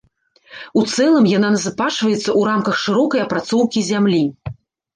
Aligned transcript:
У 0.81 0.85
цэлым 0.93 1.27
яна 1.33 1.51
назапашваецца 1.57 2.19
ў 2.21 2.41
рамках 2.49 2.75
шырокай 2.87 3.25
апрацоўкі 3.27 3.87
зямлі. 3.95 4.27